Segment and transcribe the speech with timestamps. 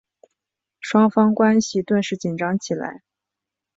[0.79, 3.03] 双方关系顿时紧张起来。